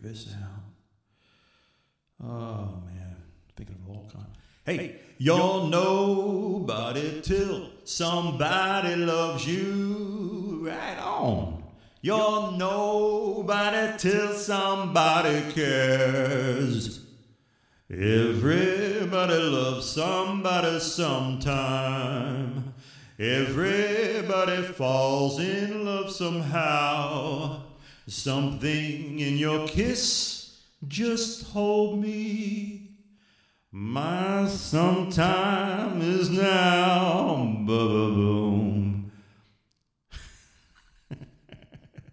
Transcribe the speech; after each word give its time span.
figure 0.00 0.12
this 0.12 0.34
out. 0.34 0.64
Oh 2.22 2.82
man, 2.86 3.16
thinking 3.56 3.76
of 3.82 3.88
all 3.88 4.10
kind. 4.12 4.26
Hey, 4.64 4.96
you're 5.18 5.68
nobody 5.68 7.20
till 7.22 7.70
somebody 7.84 8.96
loves 8.96 9.46
you. 9.46 10.62
Right 10.66 10.98
on. 10.98 11.64
You're 12.02 12.52
nobody 12.52 13.98
till 13.98 14.34
somebody 14.34 15.52
cares. 15.52 17.04
Everybody 17.90 19.34
loves 19.34 19.86
somebody 19.86 20.78
sometime. 20.80 22.74
Everybody 23.18 24.62
falls 24.62 25.40
in 25.40 25.84
love 25.84 26.10
somehow. 26.10 27.69
Something 28.06 29.18
in 29.18 29.36
your 29.36 29.68
kiss 29.68 30.60
just 30.86 31.48
hold 31.48 32.00
me. 32.00 32.90
My 33.72 34.46
sometime 34.48 36.00
is 36.02 36.28
now. 36.30 37.36
Boom. 37.66 39.12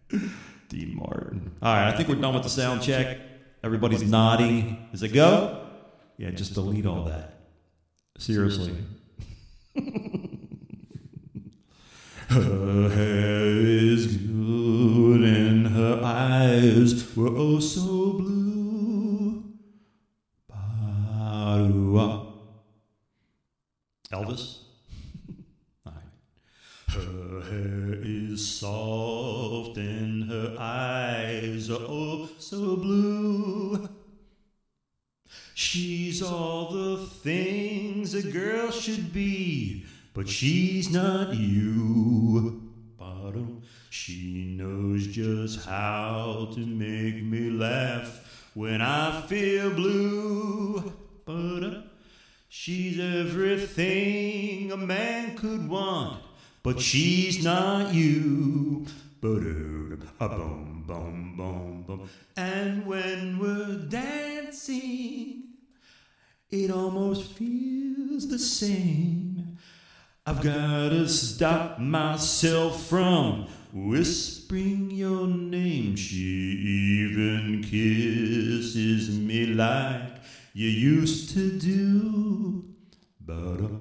Dean 0.69 0.95
Martin. 0.95 1.51
All 1.61 1.73
right, 1.73 1.87
I 1.87 1.97
think 1.97 2.09
we're 2.09 2.15
done 2.15 2.33
with 2.35 2.43
the 2.43 2.49
sound 2.49 2.83
check. 2.83 3.17
Everybody's 3.63 4.03
nodding. 4.03 4.87
Is 4.93 5.01
it 5.01 5.13
go? 5.13 5.65
Yeah, 6.17 6.29
just 6.31 6.53
delete 6.53 6.85
all 6.85 7.05
that. 7.05 7.39
Seriously. 8.19 8.75
were 17.15 17.29
oh 17.29 17.59
so 17.59 18.13
blue. 18.13 19.43
Elvis? 24.11 24.63
Her 26.89 27.41
hair 27.41 27.99
is 28.01 28.47
soft 28.47 29.77
and 29.77 30.29
her 30.29 30.55
eyes 30.57 31.69
are 31.69 31.85
oh 31.87 32.29
so 32.37 32.75
blue. 32.75 33.89
She's 35.53 36.21
all 36.21 36.71
the 36.71 36.97
things 37.05 38.13
a 38.13 38.23
girl 38.23 38.71
should 38.71 39.11
be, 39.13 39.85
but 40.13 40.27
she's 40.29 40.89
not 40.89 41.33
you. 41.35 42.67
She 43.89 44.55
knows 44.57 45.07
just 45.07 45.65
how 45.65 46.49
to 46.53 46.59
make 46.59 47.23
me 47.23 47.49
laugh 47.49 48.49
when 48.53 48.81
I 48.81 49.21
feel 49.21 49.69
blue. 49.71 50.93
But 51.25 51.83
she's 52.49 52.99
everything 52.99 54.71
a 54.71 54.77
man 54.77 55.35
could 55.35 55.67
want, 55.67 56.21
but 56.63 56.79
she's 56.79 57.43
not 57.43 57.93
you. 57.93 58.85
Ba-dum, 59.19 60.03
a 60.19 60.29
boom, 60.29 60.83
boom, 60.85 61.33
boom, 61.35 61.83
boom. 61.87 62.09
And 62.35 62.85
when 62.85 63.39
we're 63.39 63.77
dancing, 63.89 65.43
it 66.49 66.71
almost 66.71 67.31
feels 67.33 68.27
the 68.27 68.39
same. 68.39 69.57
I've 70.25 70.41
gotta 70.41 71.07
stop 71.07 71.79
myself 71.79 72.85
from 72.87 73.47
whispering 73.85 74.91
your 74.91 75.27
name. 75.27 75.95
She 75.95 76.15
even 76.15 77.61
kisses 77.63 79.17
me 79.17 79.45
like 79.47 80.21
you 80.53 80.67
used 80.67 81.33
to 81.35 81.51
do. 81.59 82.63
But 83.19 83.61
uh, 83.61 83.79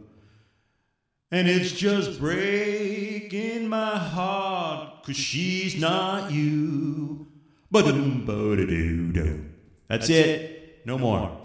and 1.31 1.49
it's 1.49 1.73
just 1.73 2.21
breaking 2.21 3.69
my 3.69 3.97
heart, 3.99 5.03
cause 5.05 5.17
she's 5.17 5.81
not 5.81 6.31
you. 6.31 7.27
Ba-da-doo-doo. 7.71 9.45
That's 9.89 10.09
it. 10.09 10.83
No 10.85 10.99
more. 10.99 11.41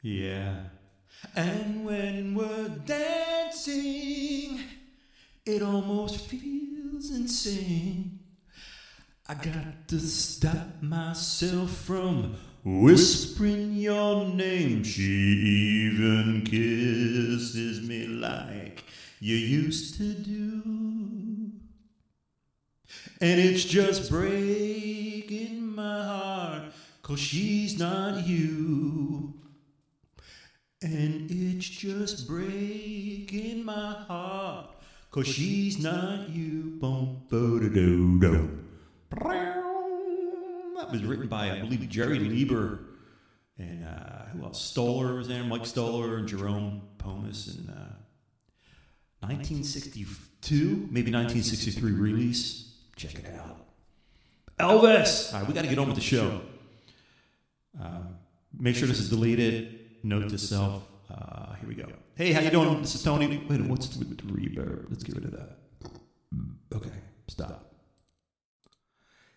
Yeah. 0.00 0.54
And 1.34 1.84
when 1.84 2.34
we're 2.34 2.68
dancing, 2.68 4.60
it 5.48 5.62
almost 5.62 6.26
feels 6.26 7.10
insane. 7.10 8.18
I 9.26 9.34
got 9.34 9.88
to 9.88 9.98
stop 9.98 10.82
myself 10.82 11.70
from 11.70 12.36
whispering 12.64 13.72
your 13.72 14.26
name. 14.26 14.84
She 14.84 15.02
even 15.02 16.42
kisses 16.44 17.80
me 17.80 18.06
like 18.06 18.84
you 19.20 19.36
used 19.36 19.96
to 19.96 20.12
do. 20.12 20.62
And 23.20 23.40
it's 23.40 23.64
just 23.64 24.10
breaking 24.10 25.74
my 25.74 26.04
heart, 26.04 26.72
cause 27.02 27.20
she's 27.20 27.78
not 27.78 28.26
you. 28.26 29.34
And 30.82 31.30
it's 31.30 31.66
just 31.66 32.28
breaking 32.28 33.64
my 33.64 33.92
heart, 34.06 34.67
cause 35.24 35.34
she's 35.34 35.78
not 35.78 36.28
you. 36.28 36.78
Doo. 37.30 38.18
That 40.76 40.92
was 40.92 41.04
written 41.04 41.28
by, 41.28 41.50
I 41.50 41.60
believe, 41.60 41.88
Jerry 41.88 42.18
Leiber 42.18 42.80
and 43.58 43.84
uh, 43.84 44.24
who 44.32 44.44
else? 44.44 44.62
Stoller 44.62 45.14
was 45.14 45.28
there, 45.28 45.42
Mike 45.42 45.66
Stoller 45.66 46.16
and 46.16 46.28
Jerome 46.28 46.82
Pomus 46.98 47.58
in 47.58 47.68
uh, 47.68 47.96
1962, 49.20 50.88
maybe 50.90 51.10
1963 51.10 51.92
release. 51.92 52.72
Check 52.96 53.16
it 53.16 53.26
out. 53.26 53.66
Elvis! 54.58 55.32
All 55.32 55.40
right, 55.40 55.48
we 55.48 55.54
got 55.54 55.62
to 55.62 55.68
get 55.68 55.78
on 55.78 55.86
with 55.86 55.96
the 55.96 56.00
show. 56.02 56.40
Uh, 57.80 58.02
make 58.56 58.76
sure 58.76 58.88
this 58.88 59.00
is 59.00 59.10
deleted. 59.10 59.80
Note 60.04 60.28
to 60.30 60.38
self. 60.38 60.87
Uh, 61.10 61.54
here 61.54 61.68
we 61.68 61.74
go. 61.74 61.86
Hey, 62.16 62.32
how 62.32 62.40
you 62.40 62.50
doing? 62.50 62.82
This 62.82 62.94
is 62.94 63.02
Tony. 63.02 63.26
Wait, 63.26 63.62
what's 63.62 63.96
with 63.96 64.16
the 64.18 64.24
reverb? 64.24 64.90
Let's 64.90 65.02
get 65.02 65.16
rid 65.16 65.24
of 65.24 65.30
that. 65.32 65.58
Okay, 66.74 66.92
stop. 67.28 67.72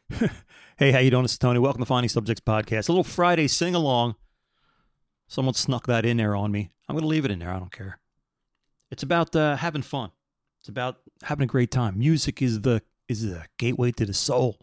hey, 0.78 0.92
how 0.92 1.00
you 1.00 1.10
doing? 1.10 1.24
This 1.24 1.34
is 1.34 1.38
Tony. 1.38 1.60
Welcome 1.60 1.82
to 1.82 1.86
Finding 1.86 2.10
Subjects 2.10 2.42
Podcast. 2.42 2.90
A 2.90 2.92
little 2.92 3.06
Friday 3.06 3.48
sing 3.48 3.74
along. 3.74 4.16
Someone 5.30 5.54
snuck 5.54 5.88
that 5.88 6.06
in 6.06 6.18
there 6.18 6.36
on 6.36 6.52
me. 6.52 6.72
I'm 6.90 6.96
going 6.96 7.04
to 7.04 7.08
leave 7.08 7.24
it 7.24 7.32
in 7.32 7.40
there. 7.40 7.52
I 7.52 7.60
don't 7.60 7.72
care. 7.72 8.00
It's 8.90 9.04
about 9.04 9.34
uh, 9.34 9.56
having 9.56 9.82
fun. 9.82 10.12
It's 10.60 10.68
about 10.68 10.98
having 11.24 11.46
a 11.46 11.48
great 11.48 11.72
time. 11.72 11.98
Music 11.98 12.42
is 12.42 12.62
the 12.62 12.82
is 13.08 13.24
the 13.24 13.46
gateway 13.58 13.92
to 13.94 14.06
the 14.06 14.14
soul. 14.14 14.58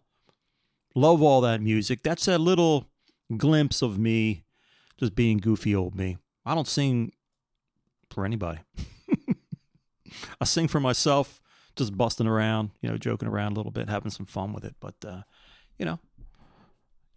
Love 0.94 1.22
all 1.22 1.40
that 1.40 1.62
music. 1.62 2.02
That's 2.02 2.28
a 2.28 2.36
little 2.36 2.90
glimpse 3.34 3.80
of 3.80 3.98
me 3.98 4.44
just 4.98 5.14
being 5.14 5.38
goofy 5.38 5.74
old 5.74 5.94
me. 5.94 6.18
I 6.44 6.54
don't 6.54 6.68
sing 6.68 7.12
for 8.10 8.24
anybody. 8.24 8.60
I 10.40 10.44
sing 10.44 10.68
for 10.68 10.80
myself, 10.80 11.40
just 11.76 11.96
busting 11.96 12.26
around, 12.26 12.70
you 12.80 12.88
know, 12.88 12.96
joking 12.96 13.28
around 13.28 13.52
a 13.52 13.54
little 13.56 13.72
bit, 13.72 13.88
having 13.88 14.10
some 14.10 14.26
fun 14.26 14.52
with 14.52 14.64
it. 14.64 14.76
But 14.80 14.94
uh, 15.06 15.22
you 15.78 15.86
know, 15.86 15.98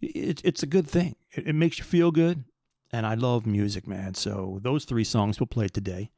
it, 0.02 0.42
it's 0.44 0.64
a 0.64 0.68
good 0.68 0.88
thing. 0.88 1.16
It, 1.32 1.48
it 1.48 1.54
makes 1.54 1.78
you 1.78 1.84
feel 1.84 2.12
good, 2.12 2.44
and 2.92 3.06
I 3.06 3.16
love 3.16 3.46
music, 3.46 3.88
man. 3.88 4.16
So 4.16 4.60
those 4.62 4.86
three 4.86 5.04
songs 5.04 5.40
we'll 5.40 5.48
play 5.48 5.68
today. 5.68 6.12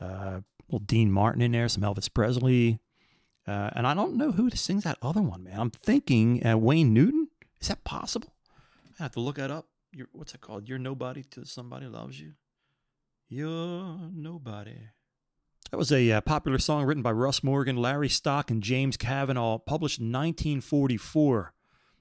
Uh, 0.00 0.40
Dean 0.84 1.10
Martin 1.10 1.42
in 1.42 1.52
there, 1.52 1.68
some 1.68 1.84
Elvis 1.84 2.12
Presley, 2.12 2.80
uh, 3.46 3.70
and 3.74 3.86
I 3.86 3.94
don't 3.94 4.16
know 4.16 4.32
who 4.32 4.50
sings 4.50 4.84
that 4.84 4.98
other 5.00 5.22
one, 5.22 5.44
man. 5.44 5.60
I'm 5.60 5.70
thinking 5.70 6.44
uh, 6.46 6.58
Wayne 6.58 6.92
Newton. 6.92 7.28
Is 7.60 7.68
that 7.68 7.84
possible? 7.84 8.34
I 8.98 9.04
have 9.04 9.12
to 9.12 9.20
look 9.20 9.36
that 9.36 9.50
up. 9.50 9.66
You're, 9.96 10.08
what's 10.12 10.34
it 10.34 10.42
called? 10.42 10.68
You're 10.68 10.78
nobody 10.78 11.24
till 11.24 11.46
somebody 11.46 11.86
loves 11.86 12.20
you. 12.20 12.32
You're 13.30 14.10
nobody. 14.12 14.76
That 15.70 15.78
was 15.78 15.90
a 15.90 16.12
uh, 16.12 16.20
popular 16.20 16.58
song 16.58 16.84
written 16.84 17.02
by 17.02 17.12
Russ 17.12 17.42
Morgan, 17.42 17.78
Larry 17.78 18.10
Stock, 18.10 18.50
and 18.50 18.62
James 18.62 18.98
Cavanaugh, 18.98 19.56
published 19.56 19.98
in 19.98 20.12
1944. 20.12 21.54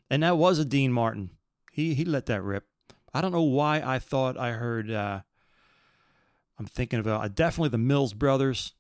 And 0.10 0.24
that 0.24 0.38
was 0.38 0.60
a 0.60 0.66
Dean 0.66 0.92
Martin. 0.92 1.30
He 1.72 1.94
he 1.94 2.04
let 2.04 2.26
that 2.26 2.44
rip. 2.44 2.66
I 3.14 3.22
don't 3.22 3.32
know 3.32 3.44
why 3.44 3.82
I 3.82 4.00
thought 4.00 4.38
I 4.38 4.52
heard. 4.52 4.92
Uh, 4.92 5.22
I'm 6.60 6.66
thinking 6.66 7.00
of 7.00 7.08
uh, 7.08 7.30
definitely 7.30 7.70
the 7.70 7.78
Mills 7.78 8.14
Brothers. 8.14 8.74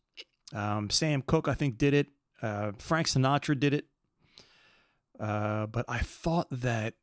Um, 0.53 0.89
Sam 0.89 1.21
Cooke, 1.21 1.47
I 1.47 1.53
think, 1.53 1.77
did 1.77 1.93
it. 1.93 2.07
Uh, 2.41 2.73
Frank 2.79 3.07
Sinatra 3.07 3.57
did 3.57 3.73
it. 3.73 3.85
Uh, 5.17 5.67
but 5.67 5.85
I 5.87 5.99
thought 5.99 6.47
that 6.51 6.95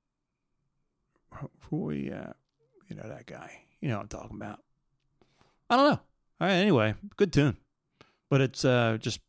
Roy, 1.71 2.11
uh, 2.13 2.33
you 2.89 2.97
know 2.97 3.09
that 3.09 3.27
guy. 3.27 3.63
You 3.81 3.89
know 3.89 3.97
what 3.97 4.03
I'm 4.03 4.09
talking 4.09 4.37
about. 4.37 4.61
I 5.69 5.77
don't 5.77 5.91
know. 5.91 6.01
All 6.41 6.49
right. 6.49 6.53
Anyway, 6.53 6.95
good 7.17 7.33
tune, 7.33 7.57
but 8.31 8.41
it's 8.41 8.65
uh, 8.65 8.99
just 9.01 9.21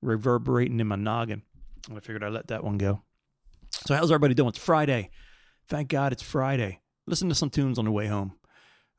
reverberating 0.00 0.80
in 0.80 0.86
my 0.86 0.96
noggin. 0.96 1.42
I 1.90 2.00
figured 2.00 2.22
I'd 2.22 2.32
let 2.32 2.48
that 2.48 2.64
one 2.64 2.78
go. 2.78 3.02
So, 3.86 3.94
how's 3.94 4.10
everybody 4.10 4.34
doing? 4.34 4.50
It's 4.50 4.58
Friday. 4.58 5.10
Thank 5.68 5.88
God 5.88 6.12
it's 6.12 6.22
Friday. 6.22 6.80
Listen 7.06 7.28
to 7.28 7.34
some 7.34 7.50
tunes 7.50 7.78
on 7.78 7.84
the 7.84 7.90
way 7.90 8.06
home. 8.06 8.34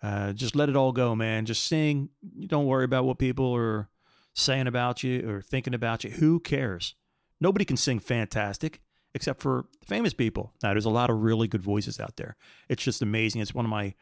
Uh, 0.02 0.34
just 0.34 0.56
let 0.56 0.68
it 0.70 0.76
all 0.76 0.92
go, 0.92 1.16
man. 1.16 1.46
Just 1.46 1.64
sing. 1.64 2.10
You 2.36 2.48
don't 2.48 2.66
worry 2.66 2.84
about 2.84 3.06
what 3.06 3.20
people 3.20 3.56
are 3.56 3.90
saying 4.34 4.68
about 4.68 5.04
you 5.04 5.30
or 5.30 5.42
thinking 5.42 5.74
about 5.74 6.04
you. 6.04 6.10
Who 6.12 6.40
cares? 6.40 6.96
Nobody 7.40 7.64
can 7.64 7.78
sing 7.78 8.00
fantastic 8.00 8.82
except 9.14 9.42
for 9.42 9.66
famous 9.86 10.14
people. 10.14 10.54
Now, 10.64 10.72
there's 10.72 10.86
a 10.86 10.90
lot 10.90 11.10
of 11.10 11.22
really 11.22 11.48
good 11.48 11.62
voices 11.62 12.00
out 12.00 12.18
there. 12.18 12.36
It's 12.70 12.84
just 12.84 13.02
amazing. 13.02 13.42
It's 13.42 13.54
one 13.54 13.66
of 13.66 13.72
my 13.72 13.94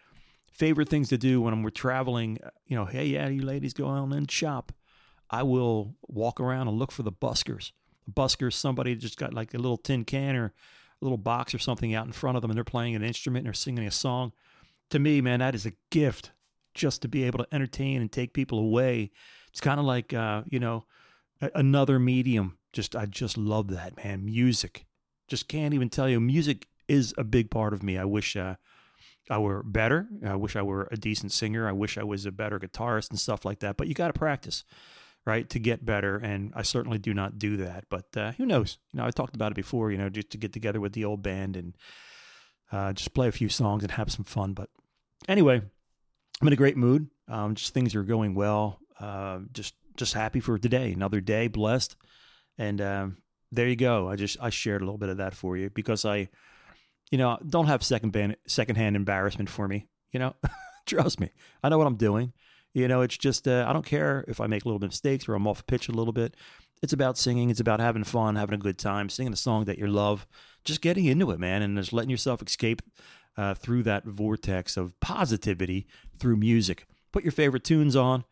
favorite 0.52 0.90
things 0.90 1.10
to 1.10 1.18
do 1.18 1.42
when 1.42 1.63
we're 1.63 1.69
traveling. 1.69 2.38
You 2.66 2.78
know, 2.78 2.86
hey, 2.86 3.06
yeah, 3.06 3.28
you 3.28 3.42
ladies 3.42 3.74
go 3.74 3.86
on 3.86 4.13
and 4.13 4.30
shop. 4.30 4.72
I 5.30 5.44
will 5.44 5.96
walk 6.08 6.40
around 6.40 6.68
and 6.68 6.78
look 6.78 6.92
for 6.92 7.04
the 7.04 7.12
buskers. 7.12 7.72
The 8.06 8.13
buskers, 8.13 8.54
somebody 8.54 8.96
just 8.96 9.18
got 9.18 9.34
like 9.34 9.54
a 9.54 9.58
little 9.58 9.78
tin 9.78 10.04
can 10.06 10.36
or 10.36 10.46
a 10.46 11.06
little 11.06 11.18
box 11.18 11.54
or 11.54 11.60
something 11.60 11.94
out 11.94 12.06
in 12.06 12.12
front 12.12 12.36
of 12.36 12.42
them 12.42 12.52
and 12.52 12.57
they're 12.57 12.64
playing 12.64 12.96
an 12.96 13.04
instrument 13.04 13.42
and 13.42 13.48
they're 13.48 13.54
singing 13.54 13.88
a 13.88 13.92
song. 13.92 14.34
To 14.92 15.00
me, 15.00 15.22
man, 15.22 15.40
that 15.40 15.56
is 15.56 15.66
a 15.66 15.72
gift 15.90 16.31
just 16.74 17.02
to 17.02 17.07
be 17.07 17.24
able 17.24 17.40
to 17.40 17.48
entertain 17.54 18.02
and 18.02 18.12
take 18.12 18.34
people 18.34 18.60
away. 18.60 19.12
It's 19.50 19.62
kind 19.62 19.80
of 19.80 19.86
like, 19.86 20.14
uh, 20.14 20.44
you 20.50 20.60
know, 20.60 20.86
another 21.56 22.00
medium. 22.00 22.57
Just, 22.74 22.96
I 22.96 23.06
just 23.06 23.38
love 23.38 23.69
that, 23.69 23.98
man. 23.98 24.25
Music. 24.25 24.86
Just 25.31 25.48
can't 25.48 25.74
even 25.74 25.89
tell 25.89 26.10
you. 26.10 26.19
Music 26.19 26.68
is 26.89 27.13
a 27.18 27.24
big 27.24 27.50
part 27.50 27.74
of 27.74 27.81
me. 27.81 27.98
I 27.98 28.04
wish, 28.04 28.36
uh, 28.36 28.56
I 29.30 29.38
were 29.38 29.63
better. 29.63 30.10
I 30.25 30.36
wish 30.36 30.57
I 30.57 30.62
were 30.62 30.89
a 30.92 30.98
decent 30.98 31.31
singer. 31.31 31.66
I 31.68 31.72
wish 31.72 31.98
I 31.98 32.04
was 32.04 32.25
a 32.25 32.33
better 32.33 32.60
guitarist 32.60 33.12
and 33.12 33.19
stuff 33.19 33.45
like 33.45 33.60
that. 33.60 33.78
But 33.78 33.88
you 33.88 33.94
got 33.94 34.07
to 34.07 34.19
practice 34.19 34.66
right, 35.25 35.50
to 35.50 35.60
get 35.60 35.86
better. 35.86 36.18
And 36.18 36.51
I 36.54 36.63
certainly 36.63 36.98
do 36.98 37.13
not 37.13 37.39
do 37.39 37.56
that. 37.57 37.86
But 37.89 38.06
uh, 38.18 38.31
who 38.33 38.45
knows? 38.45 38.78
You 38.92 38.98
know, 38.98 39.06
I 39.06 39.12
talked 39.12 39.36
about 39.36 39.54
it 39.54 39.56
before. 39.56 39.89
You 39.92 39.98
know, 39.98 40.10
just 40.10 40.31
to 40.31 40.38
get 40.38 40.51
together 40.51 40.81
with 40.81 40.92
the 40.92 41.06
old 41.06 41.22
band 41.22 41.56
and 41.56 41.78
uh, 42.74 42.92
just 42.92 43.13
play 43.13 43.30
a 43.30 43.31
few 43.31 43.48
songs 43.48 43.83
and 43.83 43.92
have 43.94 44.12
some 44.12 44.25
fun. 44.25 44.51
But 44.54 44.69
anyway, 45.30 45.62
I'm 46.42 46.48
in 46.48 46.54
a 46.54 46.57
great 46.57 46.78
mood. 46.78 47.10
Um, 47.30 47.56
just 47.56 47.74
things 47.74 47.95
are 47.95 48.04
going 48.04 48.33
well. 48.33 48.80
Uh, 49.00 49.39
just 49.54 49.75
just 49.95 50.13
happy 50.13 50.39
for 50.39 50.57
today. 50.57 50.92
Another 50.92 51.22
day, 51.22 51.48
blessed. 51.48 51.95
And 52.57 52.81
um, 52.81 53.18
there 53.51 53.68
you 53.68 53.75
go. 53.75 54.09
I 54.09 54.15
just 54.15 54.38
I 54.42 54.50
shared 54.50 54.81
a 54.81 54.86
little 54.86 54.98
bit 54.98 55.09
of 55.09 55.18
that 55.18 55.33
for 55.33 55.57
you 55.57 55.69
because 55.69 56.06
I, 56.06 56.30
you 57.12 57.18
know, 57.18 57.38
don't 57.48 57.68
have 57.68 57.83
second 57.83 58.12
band 58.12 58.38
second 58.48 58.75
hand 58.77 58.95
embarrassment 58.95 59.50
for 59.50 59.68
me. 59.68 59.88
You 60.12 60.19
know, 60.19 60.36
trust 60.86 61.19
me, 61.19 61.31
I 61.63 61.69
know 61.69 61.77
what 61.77 61.88
I'm 61.88 61.95
doing. 61.95 62.33
You 62.74 62.88
know, 62.88 63.01
it's 63.01 63.18
just, 63.18 63.48
uh, 63.50 63.65
I 63.68 63.74
don't 63.74 63.86
care 63.86 64.24
if 64.30 64.39
I 64.39 64.48
make 64.48 64.65
little 64.65 64.80
mistakes 64.80 65.27
or 65.27 65.36
I'm 65.36 65.45
off 65.45 65.65
pitch 65.68 65.89
a 65.89 65.92
little 65.92 66.13
bit. 66.13 66.36
It's 66.81 66.94
about 66.94 67.18
singing. 67.18 67.50
It's 67.50 67.59
about 67.59 67.81
having 67.81 68.06
fun, 68.06 68.38
having 68.38 68.56
a 68.56 68.57
good 68.57 68.77
time, 68.77 69.09
singing 69.09 69.33
a 69.33 69.38
song 69.38 69.65
that 69.65 69.77
you 69.77 69.88
love, 69.88 70.25
just 70.63 70.81
getting 70.81 71.06
into 71.06 71.31
it, 71.31 71.39
man, 71.39 71.62
and 71.62 71.77
just 71.77 71.92
letting 71.92 72.09
yourself 72.09 72.42
escape 72.42 72.81
uh, 73.38 73.54
through 73.56 73.83
that 73.83 74.06
vortex 74.06 74.77
of 74.77 74.97
positivity 75.01 75.86
through 76.18 76.38
music. 76.38 76.86
Put 77.12 77.24
your 77.24 77.33
favorite 77.33 77.65
tunes 77.65 77.95
on. 77.95 78.24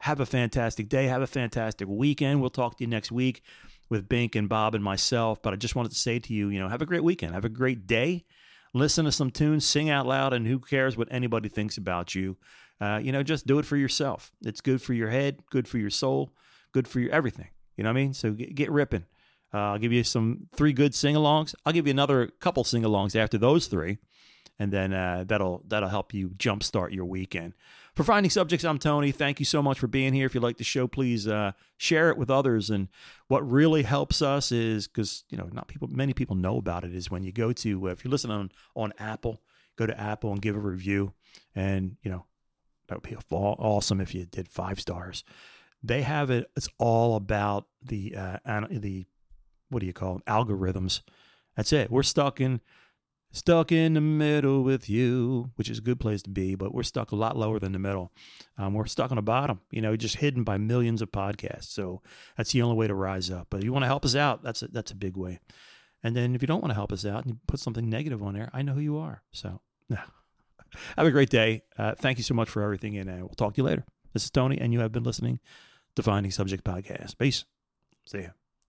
Have 0.00 0.18
a 0.18 0.26
fantastic 0.26 0.88
day. 0.88 1.06
Have 1.06 1.22
a 1.22 1.26
fantastic 1.26 1.88
weekend. 1.88 2.40
We'll 2.40 2.50
talk 2.50 2.76
to 2.78 2.84
you 2.84 2.88
next 2.88 3.12
week 3.12 3.42
with 3.88 4.08
Bink 4.08 4.34
and 4.34 4.48
Bob 4.48 4.74
and 4.74 4.82
myself. 4.82 5.42
But 5.42 5.52
I 5.52 5.56
just 5.56 5.74
wanted 5.76 5.92
to 5.92 5.98
say 5.98 6.18
to 6.18 6.32
you, 6.32 6.48
you 6.48 6.58
know, 6.58 6.68
have 6.68 6.82
a 6.82 6.86
great 6.86 7.04
weekend. 7.04 7.34
Have 7.34 7.44
a 7.44 7.50
great 7.50 7.86
day. 7.86 8.24
Listen 8.72 9.04
to 9.04 9.12
some 9.12 9.30
tunes, 9.30 9.64
sing 9.64 9.88
out 9.88 10.06
loud, 10.06 10.32
and 10.32 10.46
who 10.46 10.58
cares 10.58 10.96
what 10.96 11.08
anybody 11.10 11.48
thinks 11.48 11.76
about 11.76 12.14
you? 12.14 12.36
Uh, 12.80 13.00
you 13.00 13.12
know, 13.12 13.22
just 13.22 13.46
do 13.46 13.60
it 13.60 13.64
for 13.64 13.76
yourself. 13.76 14.32
It's 14.42 14.60
good 14.60 14.82
for 14.82 14.94
your 14.94 15.10
head, 15.10 15.38
good 15.50 15.68
for 15.68 15.78
your 15.78 15.90
soul, 15.90 16.32
good 16.72 16.88
for 16.88 16.98
your 16.98 17.12
everything. 17.12 17.48
You 17.76 17.84
know 17.84 17.90
what 17.90 17.98
I 17.98 18.02
mean? 18.02 18.14
So 18.14 18.32
get, 18.32 18.54
get 18.54 18.72
ripping. 18.72 19.04
Uh, 19.52 19.58
I'll 19.58 19.78
give 19.78 19.92
you 19.92 20.02
some 20.02 20.48
three 20.56 20.72
good 20.72 20.92
sing-alongs. 20.92 21.54
I'll 21.64 21.72
give 21.72 21.86
you 21.86 21.92
another 21.92 22.26
couple 22.40 22.64
sing-alongs 22.64 23.14
after 23.14 23.38
those 23.38 23.68
three, 23.68 23.98
and 24.58 24.72
then 24.72 24.92
uh, 24.92 25.24
that'll 25.24 25.62
that'll 25.68 25.88
help 25.88 26.12
you 26.12 26.30
jumpstart 26.30 26.92
your 26.92 27.04
weekend. 27.04 27.54
For 27.94 28.02
finding 28.02 28.30
subjects, 28.30 28.64
I'm 28.64 28.78
Tony. 28.78 29.12
Thank 29.12 29.38
you 29.38 29.46
so 29.46 29.62
much 29.62 29.78
for 29.78 29.86
being 29.86 30.12
here. 30.12 30.26
If 30.26 30.34
you 30.34 30.40
like 30.40 30.56
the 30.56 30.64
show, 30.64 30.88
please 30.88 31.28
uh, 31.28 31.52
share 31.76 32.10
it 32.10 32.18
with 32.18 32.28
others. 32.28 32.68
And 32.68 32.88
what 33.28 33.48
really 33.48 33.84
helps 33.84 34.20
us 34.20 34.50
is 34.50 34.88
because 34.88 35.22
you 35.28 35.38
know 35.38 35.48
not 35.52 35.68
people, 35.68 35.86
many 35.88 36.12
people 36.12 36.34
know 36.34 36.56
about 36.56 36.82
it. 36.82 36.92
Is 36.92 37.08
when 37.08 37.22
you 37.22 37.30
go 37.30 37.52
to 37.52 37.86
if 37.86 38.04
you're 38.04 38.10
listening 38.10 38.36
on 38.36 38.50
on 38.74 38.92
Apple, 38.98 39.40
go 39.76 39.86
to 39.86 39.98
Apple 39.98 40.32
and 40.32 40.42
give 40.42 40.56
a 40.56 40.60
review, 40.60 41.12
and 41.54 41.96
you 42.02 42.10
know 42.10 42.26
that 42.88 42.96
would 42.96 43.08
be 43.08 43.16
awesome 43.30 44.00
if 44.00 44.12
you 44.12 44.26
did 44.26 44.48
five 44.48 44.80
stars. 44.80 45.22
They 45.80 46.02
have 46.02 46.30
it. 46.30 46.50
It's 46.56 46.68
all 46.78 47.14
about 47.14 47.66
the 47.80 48.16
uh, 48.16 48.38
the 48.70 49.06
what 49.68 49.80
do 49.80 49.86
you 49.86 49.92
call 49.92 50.14
them? 50.14 50.22
Algorithms. 50.26 51.02
That's 51.56 51.72
it. 51.72 51.92
We're 51.92 52.02
stuck 52.02 52.40
in 52.40 52.60
stuck 53.34 53.72
in 53.72 53.94
the 53.94 54.00
middle 54.00 54.62
with 54.62 54.88
you, 54.88 55.50
which 55.56 55.68
is 55.68 55.78
a 55.78 55.82
good 55.82 55.98
place 55.98 56.22
to 56.22 56.30
be, 56.30 56.54
but 56.54 56.72
we're 56.72 56.84
stuck 56.84 57.10
a 57.12 57.16
lot 57.16 57.36
lower 57.36 57.58
than 57.58 57.72
the 57.72 57.78
middle. 57.78 58.12
Um, 58.56 58.74
we're 58.74 58.86
stuck 58.86 59.10
on 59.10 59.16
the 59.16 59.22
bottom, 59.22 59.60
you 59.70 59.82
know, 59.82 59.96
just 59.96 60.16
hidden 60.16 60.44
by 60.44 60.56
millions 60.56 61.02
of 61.02 61.10
podcasts. 61.10 61.64
So 61.64 62.00
that's 62.36 62.52
the 62.52 62.62
only 62.62 62.76
way 62.76 62.86
to 62.86 62.94
rise 62.94 63.30
up. 63.30 63.48
But 63.50 63.58
if 63.58 63.64
you 63.64 63.72
want 63.72 63.82
to 63.82 63.88
help 63.88 64.04
us 64.04 64.14
out, 64.14 64.42
that's 64.42 64.62
a, 64.62 64.68
that's 64.68 64.92
a 64.92 64.96
big 64.96 65.16
way. 65.16 65.40
And 66.02 66.14
then 66.14 66.34
if 66.34 66.42
you 66.42 66.46
don't 66.46 66.60
want 66.60 66.70
to 66.70 66.76
help 66.76 66.92
us 66.92 67.04
out 67.04 67.24
and 67.24 67.34
you 67.34 67.38
put 67.46 67.60
something 67.60 67.88
negative 67.90 68.22
on 68.22 68.34
there, 68.34 68.50
I 68.52 68.62
know 68.62 68.74
who 68.74 68.80
you 68.80 68.98
are. 68.98 69.22
So, 69.32 69.60
no. 69.88 69.98
Have 70.96 71.06
a 71.06 71.10
great 71.10 71.30
day. 71.30 71.62
Uh, 71.76 71.94
thank 71.94 72.18
you 72.18 72.24
so 72.24 72.34
much 72.34 72.48
for 72.48 72.62
everything, 72.62 72.96
and 72.96 73.08
uh, 73.08 73.16
we'll 73.18 73.28
talk 73.30 73.54
to 73.54 73.58
you 73.58 73.64
later. 73.64 73.84
This 74.12 74.24
is 74.24 74.30
Tony, 74.30 74.58
and 74.60 74.72
you 74.72 74.80
have 74.80 74.92
been 74.92 75.04
listening 75.04 75.40
to 75.96 76.02
Finding 76.02 76.32
Subject 76.32 76.64
Podcast. 76.64 77.18
Peace. 77.18 77.44
See 78.06 78.22
ya. 78.22 78.28